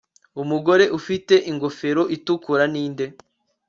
Umugore 0.41 0.85
ufite 0.99 1.35
ingofero 1.51 2.03
itukura 2.15 2.63
ninde 2.71 3.05